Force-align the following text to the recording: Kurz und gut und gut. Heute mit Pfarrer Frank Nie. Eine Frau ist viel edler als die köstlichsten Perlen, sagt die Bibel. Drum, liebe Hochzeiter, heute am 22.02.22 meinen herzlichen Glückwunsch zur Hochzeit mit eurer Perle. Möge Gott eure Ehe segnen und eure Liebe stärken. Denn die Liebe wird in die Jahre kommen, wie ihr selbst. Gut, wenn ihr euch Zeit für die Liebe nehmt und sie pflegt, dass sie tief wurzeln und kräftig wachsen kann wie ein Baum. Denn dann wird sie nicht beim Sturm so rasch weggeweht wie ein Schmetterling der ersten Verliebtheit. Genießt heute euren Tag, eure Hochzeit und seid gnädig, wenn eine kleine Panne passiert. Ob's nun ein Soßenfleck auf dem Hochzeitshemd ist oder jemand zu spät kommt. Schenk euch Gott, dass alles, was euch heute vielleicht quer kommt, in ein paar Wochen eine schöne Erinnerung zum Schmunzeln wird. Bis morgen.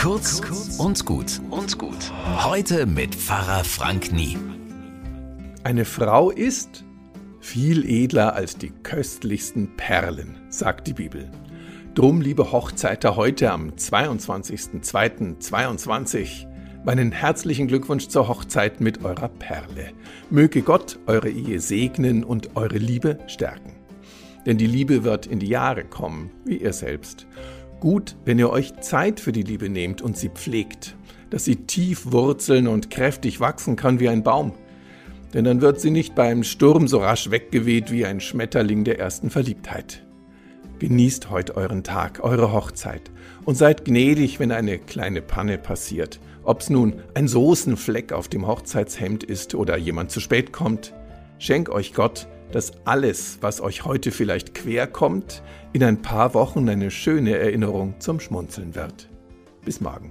Kurz 0.00 0.40
und 0.78 1.04
gut 1.04 1.42
und 1.50 1.78
gut. 1.78 2.10
Heute 2.42 2.86
mit 2.86 3.14
Pfarrer 3.14 3.64
Frank 3.64 4.12
Nie. 4.12 4.38
Eine 5.62 5.84
Frau 5.84 6.30
ist 6.30 6.86
viel 7.40 7.84
edler 7.84 8.34
als 8.34 8.56
die 8.56 8.70
köstlichsten 8.70 9.76
Perlen, 9.76 10.38
sagt 10.48 10.86
die 10.86 10.94
Bibel. 10.94 11.30
Drum, 11.94 12.22
liebe 12.22 12.50
Hochzeiter, 12.50 13.16
heute 13.16 13.50
am 13.50 13.72
22.02.22 13.72 16.46
meinen 16.82 17.12
herzlichen 17.12 17.68
Glückwunsch 17.68 18.08
zur 18.08 18.26
Hochzeit 18.26 18.80
mit 18.80 19.04
eurer 19.04 19.28
Perle. 19.28 19.92
Möge 20.30 20.62
Gott 20.62 20.98
eure 21.08 21.28
Ehe 21.28 21.60
segnen 21.60 22.24
und 22.24 22.56
eure 22.56 22.78
Liebe 22.78 23.18
stärken. 23.26 23.74
Denn 24.46 24.56
die 24.56 24.66
Liebe 24.66 25.04
wird 25.04 25.26
in 25.26 25.40
die 25.40 25.48
Jahre 25.48 25.84
kommen, 25.84 26.30
wie 26.46 26.56
ihr 26.56 26.72
selbst. 26.72 27.26
Gut, 27.80 28.16
wenn 28.26 28.38
ihr 28.38 28.50
euch 28.50 28.78
Zeit 28.80 29.20
für 29.20 29.32
die 29.32 29.42
Liebe 29.42 29.70
nehmt 29.70 30.02
und 30.02 30.14
sie 30.14 30.28
pflegt, 30.28 30.96
dass 31.30 31.46
sie 31.46 31.56
tief 31.56 32.12
wurzeln 32.12 32.68
und 32.68 32.90
kräftig 32.90 33.40
wachsen 33.40 33.74
kann 33.74 34.00
wie 34.00 34.10
ein 34.10 34.22
Baum. 34.22 34.52
Denn 35.32 35.44
dann 35.44 35.62
wird 35.62 35.80
sie 35.80 35.90
nicht 35.90 36.14
beim 36.14 36.44
Sturm 36.44 36.88
so 36.88 36.98
rasch 36.98 37.30
weggeweht 37.30 37.90
wie 37.90 38.04
ein 38.04 38.20
Schmetterling 38.20 38.84
der 38.84 38.98
ersten 38.98 39.30
Verliebtheit. 39.30 40.04
Genießt 40.78 41.30
heute 41.30 41.56
euren 41.56 41.82
Tag, 41.82 42.20
eure 42.22 42.52
Hochzeit 42.52 43.10
und 43.46 43.54
seid 43.54 43.86
gnädig, 43.86 44.40
wenn 44.40 44.52
eine 44.52 44.78
kleine 44.78 45.22
Panne 45.22 45.56
passiert. 45.56 46.20
Ob's 46.42 46.68
nun 46.68 46.96
ein 47.14 47.28
Soßenfleck 47.28 48.12
auf 48.12 48.28
dem 48.28 48.46
Hochzeitshemd 48.46 49.24
ist 49.24 49.54
oder 49.54 49.78
jemand 49.78 50.10
zu 50.10 50.20
spät 50.20 50.52
kommt. 50.52 50.92
Schenk 51.38 51.70
euch 51.70 51.94
Gott, 51.94 52.28
dass 52.52 52.72
alles, 52.84 53.38
was 53.40 53.60
euch 53.60 53.84
heute 53.84 54.10
vielleicht 54.10 54.54
quer 54.54 54.86
kommt, 54.86 55.42
in 55.72 55.84
ein 55.84 56.02
paar 56.02 56.34
Wochen 56.34 56.68
eine 56.68 56.90
schöne 56.90 57.36
Erinnerung 57.38 57.94
zum 58.00 58.20
Schmunzeln 58.20 58.74
wird. 58.74 59.08
Bis 59.64 59.80
morgen. 59.80 60.10